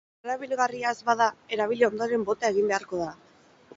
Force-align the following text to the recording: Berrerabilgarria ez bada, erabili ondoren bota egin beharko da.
Berrerabilgarria 0.21 0.93
ez 0.97 1.03
bada, 1.09 1.27
erabili 1.57 1.87
ondoren 1.91 2.25
bota 2.31 2.51
egin 2.55 2.73
beharko 2.73 3.03
da. 3.03 3.11